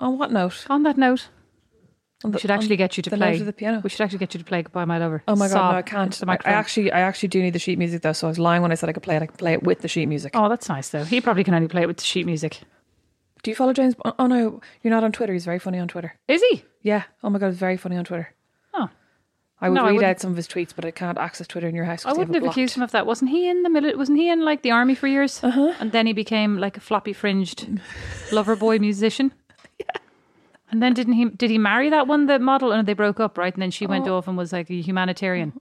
[0.00, 0.66] On what note?
[0.68, 1.28] on that note,
[2.24, 3.38] we the- should actually get you to the play.
[3.40, 3.80] of the piano.
[3.82, 5.78] We should actually get you to play "Goodbye, My Lover." Oh my god, Sob no,
[5.78, 6.22] I can't.
[6.28, 8.12] I, I actually, I actually do need the sheet music though.
[8.12, 9.22] So I was lying when I said I could play it.
[9.22, 10.32] I could play it with the sheet music.
[10.34, 11.04] Oh, that's nice though.
[11.04, 12.60] He probably can only play it with the sheet music.
[13.42, 13.94] Do you follow James?
[14.18, 15.32] Oh, no, you're not on Twitter.
[15.32, 16.14] He's very funny on Twitter.
[16.28, 16.62] Is he?
[16.82, 17.04] Yeah.
[17.24, 18.34] Oh my god, he's very funny on Twitter.
[18.74, 18.90] Oh,
[19.62, 21.66] I would No, read wouldn't- out some of his tweets, but I can't access Twitter
[21.66, 22.04] in your house.
[22.04, 23.06] I wouldn't have accused him of that.
[23.06, 23.96] Wasn't he in the middle?
[23.96, 25.42] Wasn't he in like the army for years?
[25.42, 25.72] Uh-huh.
[25.80, 27.80] And then he became like a floppy fringed
[28.30, 29.32] lover boy musician.
[30.70, 31.24] And then didn't he?
[31.26, 33.52] Did he marry that one, the model, and they broke up, right?
[33.52, 34.16] And then she went oh.
[34.16, 35.52] off and was like a humanitarian.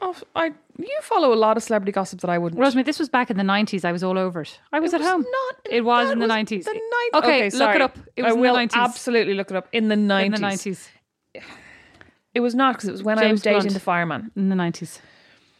[0.00, 2.60] Oh, I you follow a lot of celebrity gossip that I wouldn't.
[2.60, 3.84] Rosemary, this was back in the nineties.
[3.84, 4.60] I was all over it.
[4.72, 5.22] I was It at was home.
[5.22, 6.66] not- It was in the nineties.
[6.66, 7.98] The ni- Okay, look it up.
[8.14, 8.76] It was I in will the nineties.
[8.76, 9.68] absolutely look it up.
[9.72, 10.38] In the nineties.
[10.38, 10.88] In nineties.
[11.32, 11.54] the nineties.
[12.34, 13.74] It was not because it was when I was dating Blunt.
[13.74, 14.30] the fireman.
[14.36, 15.00] In the nineties.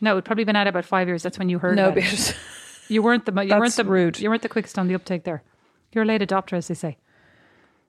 [0.00, 1.22] No, it'd probably been out about five years.
[1.24, 2.36] That's when you heard No, about it.
[2.88, 4.20] You weren't the you weren't the rude.
[4.20, 5.42] You weren't the quickest on the uptake there.
[5.92, 6.96] You're a late adopter, as they say.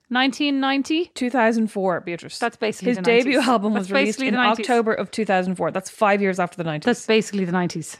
[0.10, 1.12] 1990.
[1.14, 2.40] 2004, Beatrice.
[2.40, 4.60] That's basically his the debut album That's was released basically in the 90s.
[4.60, 5.72] October of 2004.
[5.72, 6.84] That's five years after the 90s.
[6.84, 7.98] That's basically the 90s.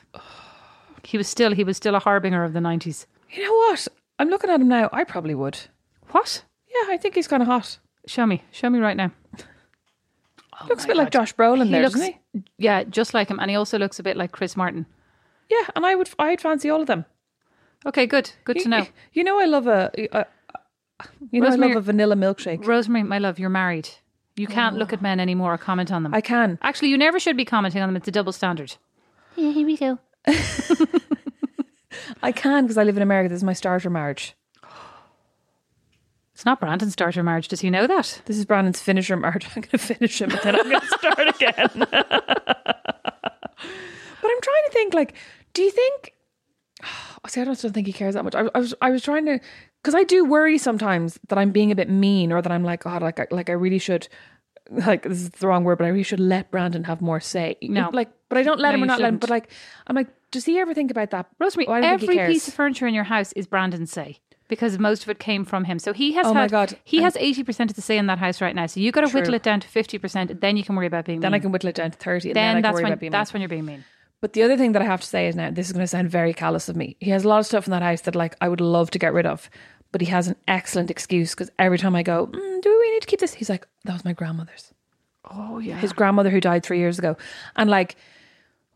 [1.04, 3.06] He was still he was still a harbinger of the 90s.
[3.32, 3.88] you know what?
[4.18, 4.90] I'm looking at him now.
[4.92, 5.58] I probably would.
[6.10, 6.44] What?
[6.68, 7.78] Yeah, I think he's kind of hot.
[8.06, 8.44] Show me.
[8.52, 9.12] Show me right now.
[10.68, 12.44] looks a bit like Josh Brolin He there, looks doesn't he?
[12.58, 14.86] yeah, just like him, and he also looks a bit like Chris Martin.
[15.50, 16.10] Yeah, and I would.
[16.20, 17.06] I'd fancy all of them.
[17.86, 18.88] Okay, good, good to know.
[19.14, 19.92] You know, I love a.
[20.12, 20.26] a
[21.32, 22.66] you know, I Rosemary- love a vanilla milkshake.
[22.66, 23.90] Rosemary, my love, you're married.
[24.36, 25.04] You can't look at oh.
[25.04, 26.14] men anymore or comment on them.
[26.14, 26.58] I can.
[26.62, 27.98] Actually, you never should be commenting on them.
[27.98, 28.76] It's a double standard.
[29.36, 30.00] Yeah, here we go.
[32.24, 33.30] I can because I live in America.
[33.30, 34.36] This is my starter marriage.
[36.34, 37.50] It's not Brandon's starter marriage.
[37.50, 38.22] Does he know that?
[38.26, 39.46] This is Brandon's finisher marriage.
[39.56, 41.70] I'm going to finish him, and then I'm going to start again.
[41.76, 42.16] but
[44.24, 44.94] I'm trying to think.
[44.94, 45.16] Like,
[45.54, 46.14] do you think?
[47.26, 48.36] I See, I don't think he cares that much.
[48.36, 49.42] I, I was, I was trying to,
[49.82, 52.84] because I do worry sometimes that I'm being a bit mean, or that I'm like,
[52.84, 54.08] God, like, I, like I really should,
[54.70, 57.56] like this is the wrong word, but I really should let Brandon have more say.
[57.62, 57.90] No.
[57.92, 59.18] like, but I don't let No, him or not let him.
[59.18, 59.50] But like,
[59.88, 61.28] I'm like, does he ever think about that?
[61.40, 64.20] Rosemary, Oh, I don't he every piece of furniture in your house is Brandon's say
[64.48, 65.80] because most of it came from him.
[65.80, 66.78] So he has Oh my God.
[66.84, 68.66] he has 80% of the say in that house right now.
[68.68, 70.42] So you got to whittle it down to 50%.
[70.42, 71.40] Then you can worry about being Then mean.
[71.40, 72.92] I can whittle it down to thirty, and then then, I can that's worry when
[72.94, 73.34] about being that's mean.
[73.36, 73.86] when you're being mean.
[74.22, 75.88] But the other thing that I have to say is now this is going to
[75.88, 76.98] sound very callous of me.
[77.00, 79.00] He has a lot of stuff in that house that like I would love to
[79.00, 79.50] get rid of,
[79.92, 83.02] but he has an excellent excuse because every time I go, mm, do we need
[83.02, 83.34] to keep this?
[83.34, 84.74] He's like, that was my grandmother's.
[85.30, 85.78] Oh yeah.
[85.78, 87.16] His grandmother who died three years ago,
[87.56, 87.96] and like,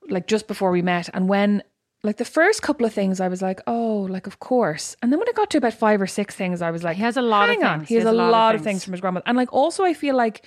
[0.09, 1.63] like just before we met, and when
[2.03, 5.19] like the first couple of things, I was like, oh, like of course, and then
[5.19, 7.21] when it got to about five or six things, I was like, He has a
[7.21, 7.89] lot of hang on, things.
[7.89, 8.75] he has, a lot, of, things.
[8.75, 10.45] things from his grandmother, and like also I feel like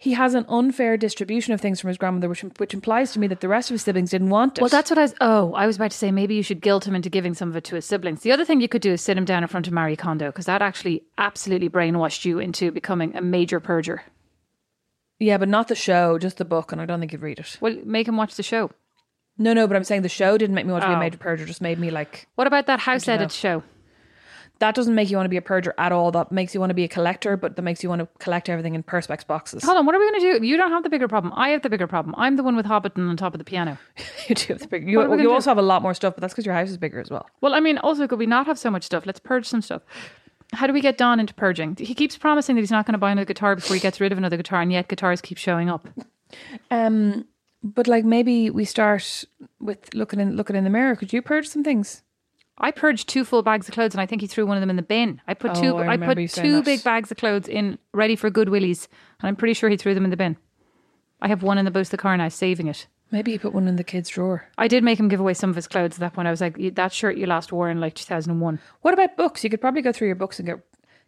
[0.00, 3.26] he has an unfair distribution of things from his grandmother, which which implies to me
[3.28, 4.60] that the rest of his siblings didn't want it.
[4.60, 5.14] Well, that's what I was.
[5.20, 7.56] Oh, I was about to say maybe you should guilt him into giving some of
[7.56, 8.20] it to his siblings.
[8.22, 10.26] The other thing you could do is sit him down in front of Marie Kondo
[10.26, 14.00] because that actually absolutely brainwashed you into becoming a major purger.
[15.18, 17.56] yeah, but not the show, just the book, and I don't think you'd read it.
[17.60, 18.70] Well, make him watch the show.
[19.38, 20.96] No, no, but I'm saying the show didn't make me want to be Oh.
[20.96, 21.46] a major purger.
[21.46, 23.62] Just made me like What about that house edit show?
[24.60, 26.10] That doesn't make you want to be a purger at all.
[26.12, 28.48] That makes you want to be a collector, but that makes you want to collect
[28.48, 29.64] everything in perspex boxes.
[29.64, 30.46] Hold on, what are we going to do?
[30.46, 31.32] You don't have the bigger problem.
[31.36, 32.14] I have the bigger problem.
[32.16, 33.78] I'm the one with Hobbiton on top of the piano.
[34.28, 34.88] you do have the big.
[34.88, 36.46] You, What are we you gonna also have a lot more stuff, but that's because
[36.46, 37.26] your house is bigger as well.
[37.40, 39.06] Well, I mean, also, could we not have so much stuff?
[39.06, 39.82] Let's purge some stuff.
[40.52, 41.74] How do we get Don into purging?
[41.76, 44.12] He keeps promising that he's not going to buy another guitar before he gets rid
[44.12, 45.88] of another guitar, and yet guitars keep showing up.
[46.70, 47.26] Um,
[47.62, 49.24] but like maybe we start
[49.58, 50.94] with looking in looking in the mirror.
[50.94, 52.02] Could you purge some things?
[52.56, 54.70] I purged two full bags of clothes, and I think he threw one of them
[54.70, 55.20] in the bin.
[55.26, 55.76] I put Oh, two.
[55.78, 56.64] I I, put two that.
[56.64, 58.88] big bags of clothes in, ready for good willies,
[59.20, 60.36] and I'm pretty sure he threw them in the bin.
[61.20, 62.86] I have one in the boot of the car now, saving it.
[63.10, 64.48] Maybe he put one in the kids' drawer.
[64.58, 66.26] I did make him give away some of his clothes at that point.
[66.28, 68.60] I was like, that shirt you last wore in like 2001.
[68.82, 69.42] What about books?
[69.44, 70.58] You could probably go through your books and get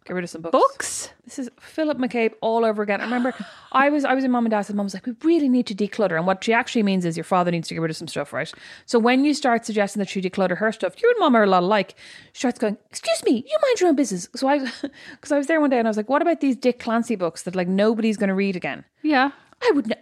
[0.07, 0.51] get rid of some books.
[0.51, 1.09] Books?
[1.25, 3.01] This is Philip Mac Cabe all over again.
[3.01, 3.33] I remember
[3.71, 5.67] I was I was in mum and dad's and mum was like, we really need
[5.67, 6.17] to declutter.
[6.17, 8.33] And what she actually means is your father needs to get rid of some stuff,
[8.33, 8.51] right?
[8.85, 11.47] So when you start suggesting that she declutter her stuff, you and mom are a
[11.47, 11.95] lot alike.
[12.33, 14.29] She starts going, Excuse me, you mind your own business.
[14.35, 14.59] So I
[15.11, 17.15] because I was there one day and I was like, What about these Dick Clancy
[17.15, 18.85] books that like nobody's gonna read again?
[19.03, 19.31] Yeah.
[19.61, 19.93] I would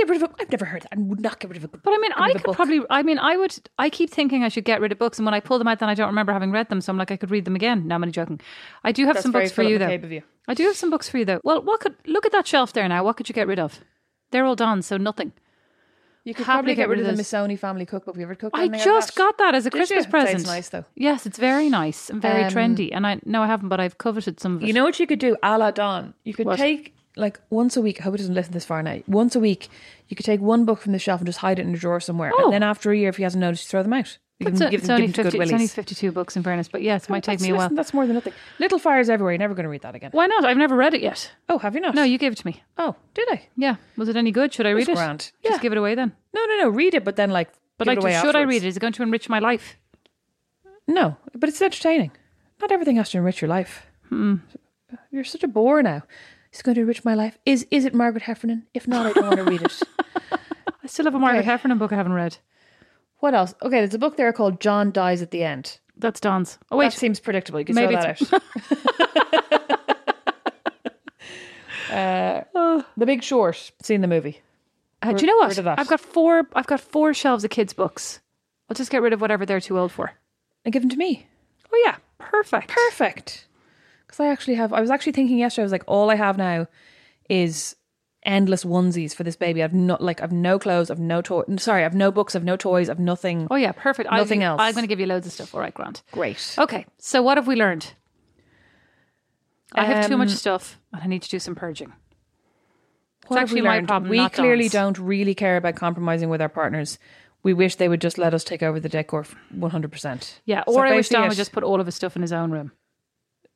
[0.00, 0.36] get rid of it.
[0.40, 0.92] I've never heard that.
[0.92, 1.70] I would not get rid of it.
[1.82, 2.80] But I mean, I could probably.
[2.90, 3.56] I mean, I would.
[3.78, 5.78] I keep thinking I should get rid of books, and when I pull them out,
[5.78, 6.80] then I don't remember having read them.
[6.80, 7.86] So I'm like, I could read them again.
[7.86, 8.40] No, I'm only joking.
[8.84, 9.86] I do have That's some books for you, though.
[9.86, 10.22] Mac Cabe of you.
[10.48, 11.40] I do have some books for you, though.
[11.44, 13.04] Well, what could look at that shelf there now?
[13.04, 13.80] What could you get rid of?
[14.30, 15.32] They're all done, so nothing.
[16.22, 17.32] You could happily probably get, get rid rid of of the this.
[17.32, 18.14] Missoni family cookbook.
[18.14, 19.16] Have you ever cooked I anything out of just that?
[19.16, 20.10] got that as a Did Christmas you?
[20.10, 20.40] present.
[20.40, 20.84] It's nice though.
[20.94, 22.90] Yes, it's very nice and very Um, trendy.
[22.92, 24.66] And I no, I haven't, but I've coveted some of it.
[24.66, 26.12] You know what you could do, a la Don?
[26.24, 26.58] You could What?
[26.58, 28.00] take like once a week.
[28.00, 29.00] I hope it doesn't listen this far now.
[29.06, 29.68] Once a week,
[30.08, 32.00] you could take one book from the shelf and just hide it in a drawer
[32.00, 32.32] somewhere.
[32.36, 32.44] Oh.
[32.44, 34.18] And then after a year, if he hasn't noticed, you throw them out.
[34.38, 36.12] You it's, can a- give it's them, only give them 50, good it's only 52
[36.12, 37.64] books in fairness, but yes, it might take me a while.
[37.64, 38.32] listen, That's more than nothing.
[38.58, 39.32] Little Fires Everywhere.
[39.34, 40.10] You're never going to read that again.
[40.12, 40.46] Why not?
[40.46, 41.30] I've never read it yet.
[41.50, 41.94] Oh, have you not?
[41.94, 42.62] No, you gave it to me.
[42.78, 43.42] Oh, did I?
[43.56, 43.76] Yeah.
[43.98, 44.54] Was it any good?
[44.54, 44.94] Should I read it?
[44.94, 45.32] grand.
[45.42, 45.58] Just Yeah.
[45.58, 46.12] give it away then.
[46.34, 46.68] No, no, no.
[46.70, 47.50] Read it, but then like.
[47.76, 48.66] But give like, it away should I read it?
[48.68, 49.76] Is it going to enrich my life?
[50.86, 52.10] No, but it's entertaining.
[52.60, 53.86] Not everything has to enrich your life.
[54.08, 54.36] Hmm.
[55.10, 56.02] You're such a bore now.
[56.52, 57.38] It's going to enrich my life.
[57.46, 58.66] Is is it Margaret Heffernan?
[58.74, 59.82] If not, I don't want to read it.
[60.82, 61.46] I still have a Margaret Okay.
[61.46, 62.38] Heffernan book I haven't read.
[63.18, 63.54] What else?
[63.62, 65.78] Okay, there's a book there called John Dies at the End.
[65.96, 66.58] That's Don's.
[66.70, 67.60] Oh Wait, that seems predictable.
[67.60, 68.42] You can Maybe throw that out.
[71.90, 73.70] uh, the Big Short.
[73.82, 74.40] Seen the movie?
[75.02, 75.58] Uh, do you know what?
[75.78, 76.46] I've got four.
[76.54, 78.20] I've got four shelves of kids' books.
[78.68, 80.12] I'll just get rid of whatever they're too old for.
[80.64, 81.26] And give them to me.
[81.72, 82.68] Oh yeah, perfect.
[82.68, 83.46] Perfect.
[84.10, 84.72] Because I actually have.
[84.72, 85.62] I was actually thinking yesterday.
[85.62, 86.66] I was like, all I have now
[87.28, 87.76] is
[88.24, 89.62] endless onesies for this baby.
[89.62, 90.90] I've not like I've no clothes.
[90.90, 91.44] I've no toy.
[91.58, 92.34] Sorry, I've no books.
[92.34, 92.90] I've no toys.
[92.90, 93.46] I've nothing.
[93.52, 94.10] Oh yeah, perfect.
[94.10, 94.62] Nothing I'll, else.
[94.62, 95.54] I'm going to give you loads of stuff.
[95.54, 96.02] All right, Grant.
[96.10, 96.56] Great.
[96.58, 97.94] Okay, so what have we learned?
[99.72, 101.92] I have too much Um, stuff, and I need to do some purging.
[103.28, 106.98] What have actually my problem, We clearly don't really care about compromising with our partners.
[107.44, 110.40] We wish they would just let us take over the decor one hundred percent.
[110.46, 112.32] Yeah, So or I wish Don would just put all of his stuff in his
[112.32, 112.72] own room.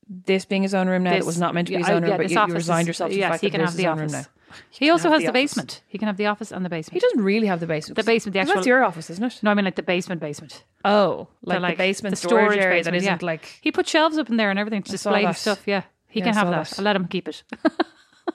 [0.09, 1.89] This being his own room now, This- it was not meant to be yeah, his
[1.89, 3.47] I- own room, yeah, but this you, you resigned is- yourself to the fact he
[3.47, 4.25] that can this have the his own room now.
[4.71, 5.83] He also has the the, basement.
[5.89, 6.95] He can have the office and the basement.
[6.95, 7.97] He doesn't really have the basement.
[7.97, 8.55] The basement, the actual.
[8.57, 9.41] That's your office, isn't it?
[9.43, 10.63] no, I mean like the basement, basement.
[10.85, 13.27] Oh, like, The, the basement the storage, area basement, that isn't yeah.
[13.27, 13.59] like.
[13.63, 15.37] He put shelves up in there and everything to saw display that.
[15.37, 15.63] stuff.
[15.67, 16.67] Yeah, he Yeah, can have that.
[16.69, 16.79] that.
[16.79, 17.43] I'll let him keep it.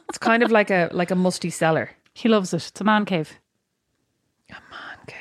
[0.09, 1.91] It's kind of like a like a musty cellar.
[2.13, 2.67] he loves it.
[2.67, 3.39] It's a man cave.
[4.49, 5.17] A man cave.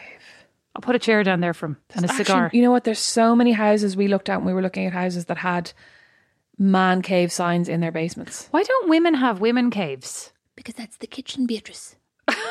[0.74, 2.50] I'll put a chair down there for him and a Actually, cigar.
[2.52, 2.84] you know what?
[2.84, 5.72] There's so many houses we looked at when we were looking at houses that had
[6.59, 8.49] man cave signs in their basements.
[8.51, 10.33] Why don't women have women caves?
[10.57, 11.97] Because that's the kitchen, Beatrice.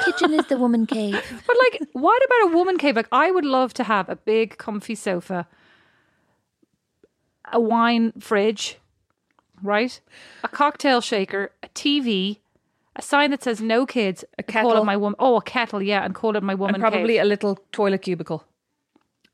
[0.05, 1.13] kitchen is the woman cave.
[1.47, 2.95] But like, what about a woman cave?
[2.95, 5.47] Like, I would love to have a big, comfy sofa,
[7.51, 8.77] a wine fridge,
[9.61, 9.99] right?
[10.43, 12.37] A cocktail shaker, a TV,
[12.95, 14.81] a sign that says "No kids." A Call kettle.
[14.81, 15.15] it my woman.
[15.19, 16.75] Oh, a kettle, yeah, and call it my woman.
[16.75, 17.21] and probably cave.
[17.21, 18.43] a little toilet cubicle.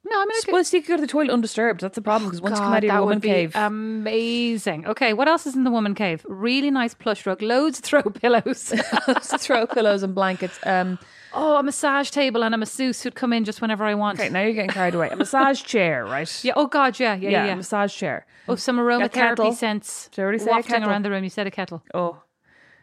[0.06, 0.22] No.
[0.22, 1.82] I mean, could- Well, so you could go to the toilet undisturbed.
[1.82, 3.56] That's the problem because once you come God, out of your woman would be cave,
[3.56, 4.86] amazing.
[4.88, 6.26] Okay, what else is in the woman cave?
[6.28, 8.74] Really nice plush rug, loads of throw pillows.
[9.22, 10.60] throw pillows and blankets.
[10.66, 11.00] Um,
[11.34, 14.20] oh, a massage table and a masseuse who'd come in just whenever I want.
[14.20, 15.10] okay, now you're getting carried away.
[15.10, 16.44] A massage chair, right?
[16.44, 16.54] Yeah.
[16.56, 17.00] Oh God.
[17.00, 17.16] Yeah.
[17.16, 17.30] Yeah.
[17.30, 17.44] Yeah.
[17.44, 17.56] a yeah.
[17.56, 18.26] massage chair.
[18.48, 20.10] Oh, some aromatherapy scents.
[20.10, 20.90] Did I already say a kettle?
[20.90, 21.24] around the room.
[21.24, 21.82] You said a kettle.
[21.94, 22.22] Oh,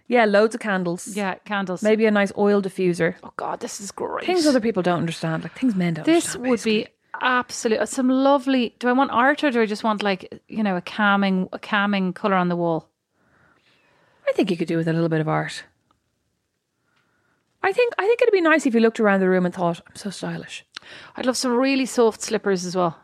[0.07, 1.15] yeah, loads of candles.
[1.15, 1.83] Yeah, candles.
[1.85, 3.15] maybe a nice oil diffuser.
[3.23, 4.27] Oh God, this is great.
[4.27, 6.05] Things other people don't understand, like things men don't.
[6.05, 6.89] this would be
[7.21, 8.75] absolute some lovely.
[8.79, 11.59] Do I want art or do I just want like you know a calming a
[11.59, 12.89] calming color on the wall?
[14.29, 15.65] I think you could do with a little bit of art.
[17.63, 19.81] I think I think it'd be nice if you looked around the room and thought,
[19.87, 20.65] I'm so stylish.
[21.17, 22.99] I'd love some really soft slippers as well.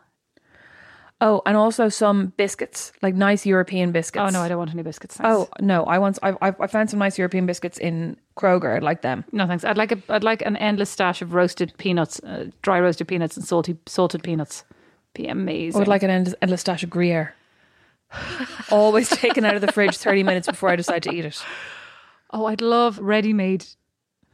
[1.19, 4.23] Oh, and also some biscuits, like nice European biscuits.
[4.23, 5.17] Oh no, I don't want any biscuits.
[5.17, 5.35] Thanks.
[5.35, 6.19] Oh no, I want.
[6.21, 8.75] I've, I've I found some nice European biscuits in Kroger.
[8.75, 9.25] I'd like them.
[9.31, 9.63] no, thanks.
[9.63, 13.35] I'd like a, I'd like an endless stash of roasted peanuts, uh, dry roasted peanuts,
[13.35, 14.63] and salty salted peanuts.
[15.15, 15.77] Be amazing.
[15.77, 17.33] I would like an endless, endless stash of Gruyere.
[18.71, 21.43] Always taken out of the fridge thirty minutes before I decide to eat it.
[22.31, 23.65] Oh, I'd love ready-made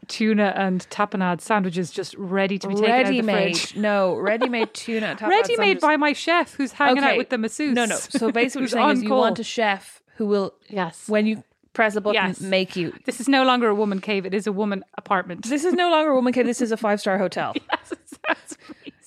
[0.07, 3.75] tuna and tapenade sandwiches, just ready to be taken Ready out of the made, fridge.
[3.75, 5.15] no, ready made tuna.
[5.19, 7.73] tapenade Ready made by my chef, who's hanging out with the masseuse.
[7.73, 7.95] No, no.
[7.95, 9.19] So basically, what who's you're saying is you call.
[9.21, 11.07] want a chef who will, yes.
[11.09, 12.39] when you press a button, Yes.
[12.39, 12.93] make you.
[13.05, 15.45] this is no longer a woman cave; it is a woman apartment.
[15.45, 16.45] This is no longer a woman cave.
[16.45, 18.57] This is a five star hotel Yes, it sounds.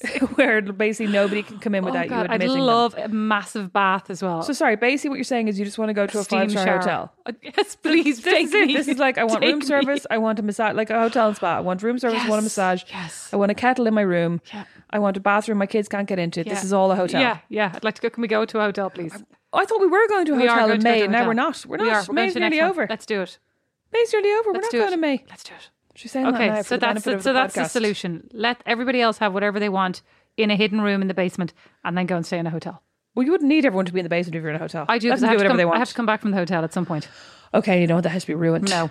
[0.36, 2.66] where basically nobody can come in Oh without God, you I'd admitting them.
[2.66, 4.42] love a massive bath as well.
[4.42, 4.76] So sorry.
[4.76, 6.78] Basically, what you're saying is you just want to go to a Steam five star
[6.78, 7.12] hotel.
[7.42, 8.72] Yes, please This is me.
[8.74, 9.66] This is like I want room me.
[9.66, 10.06] service.
[10.10, 11.56] I want a massage, like a hotel and spa.
[11.56, 12.20] I want room service.
[12.22, 12.84] I want a massage.
[12.88, 13.30] yes.
[13.32, 14.40] I want a kettle in my room.
[14.52, 14.64] Yeah.
[14.90, 16.44] I want a bathroom my kids can't get into.
[16.44, 16.64] This Yeah.
[16.64, 17.20] is all a hotel.
[17.20, 17.72] Yeah, yeah.
[17.74, 18.10] I'd like to go.
[18.10, 19.12] Can we go to a hotel, please?
[19.52, 21.02] Oh, I thought we were going to a we hotel in May.
[21.02, 21.64] a Now we're not.
[21.66, 21.84] We're not.
[21.84, 22.04] We are.
[22.08, 22.70] We're May's to nearly one.
[22.70, 22.86] over.
[22.88, 23.38] Let's do it.
[23.92, 24.52] May's nearly over.
[24.52, 25.24] Let's we're not going to May.
[25.28, 25.70] Let's do it.
[25.96, 28.28] She's saying that now Okay, so the that's the, so the that's the solution.
[28.32, 30.02] Let everybody else have whatever they want
[30.36, 31.52] in a hidden room in the basement,
[31.84, 32.82] and then go and stay in a hotel.
[33.14, 34.84] Well, you wouldn't need everyone to be in the basement if you're in a hotel.
[34.88, 35.76] I do Let them I have, do to whatever come, they want.
[35.76, 37.08] I have to come back from the hotel at some point.
[37.54, 38.04] Okay, you know what?
[38.04, 38.68] That has to be ruined.
[38.68, 38.90] No.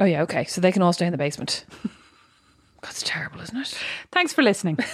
[0.00, 0.22] Oh yeah.
[0.22, 1.66] Okay, so they can all stay in the basement.
[2.82, 3.78] That's terrible, isn't it?
[4.12, 4.78] Thanks for listening.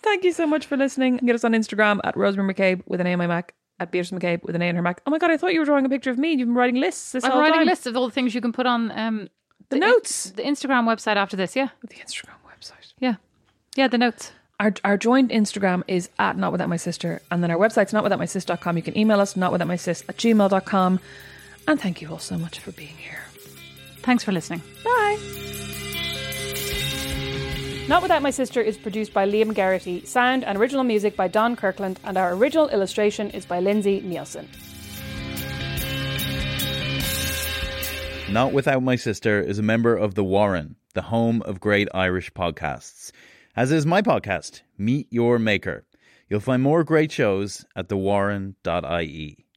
[0.00, 1.16] Thank you so much for listening.
[1.18, 3.90] Get us on Instagram at Rosemary Mac Cabe with an A on my Mac, at
[3.90, 5.00] Beatrice Mac Cabe with an A in her Mac.
[5.06, 6.30] Oh my god, I thought you were drawing a picture of me.
[6.32, 7.66] You've been writing lists this I'm whole writing time.
[7.66, 9.28] lists of all the things you can put on um,
[9.70, 10.30] The notes.
[10.32, 11.54] the Instagram website after this.
[11.56, 12.92] Yeah, The Instagram website.
[12.98, 13.14] yeah,
[13.76, 13.88] yeah.
[13.88, 14.32] The notes.
[14.60, 18.02] Our, our joint Instagram is at not without my sister, and then our website's not
[18.02, 18.76] without my sis.com.
[18.76, 20.98] You can email us not without my sis at gmail.com.
[21.68, 23.22] And thank you all so much for being here.
[24.02, 24.62] Thanks for listening.
[24.82, 25.77] Bye.
[27.88, 31.56] Not Without My Sister is produced by Liam Geraghty, sound and original music by Don
[31.56, 34.46] Kirkland, and our original illustration is by Lindsay Neilson.
[38.30, 42.30] Not Without My Sister is a member of The Warren, the home of great Irish
[42.34, 43.10] podcasts.
[43.56, 45.86] As is my podcast, Meet Your Maker.
[46.28, 49.47] You'll find more great shows at thewarren.ie.